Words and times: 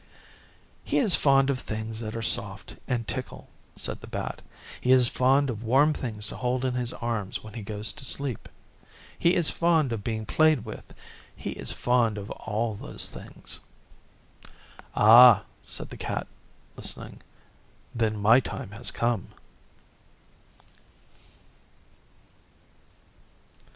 'He 0.83 0.97
is 0.97 1.13
fond 1.13 1.51
of 1.51 1.59
things 1.59 1.99
that 1.99 2.15
are 2.15 2.23
soft 2.23 2.75
and 2.87 3.07
tickle,' 3.07 3.51
said 3.75 4.01
the 4.01 4.07
Bat. 4.07 4.41
'He 4.81 4.91
is 4.91 5.07
fond 5.07 5.51
of 5.51 5.61
warm 5.61 5.93
things 5.93 6.25
to 6.29 6.37
hold 6.37 6.65
in 6.65 6.73
his 6.73 6.91
arms 6.93 7.43
when 7.43 7.53
he 7.53 7.61
goes 7.61 7.91
to 7.93 8.03
sleep. 8.03 8.49
He 9.19 9.35
is 9.35 9.51
fond 9.51 9.93
of 9.93 10.03
being 10.03 10.25
played 10.25 10.65
with. 10.65 10.95
He 11.35 11.51
is 11.51 11.71
fond 11.71 12.17
of 12.17 12.31
all 12.31 12.73
those 12.73 13.09
things.' 13.11 13.59
'Ah,' 14.95 15.43
said 15.61 15.91
the 15.91 15.97
Cat, 15.97 16.25
listening, 16.75 17.21
'then 17.93 18.17
my 18.17 18.39
time 18.39 18.71
has 18.71 18.89
come. 18.89 19.27